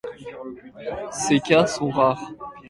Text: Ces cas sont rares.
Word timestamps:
Ces 1.11 1.39
cas 1.41 1.67
sont 1.67 1.91
rares. 1.91 2.31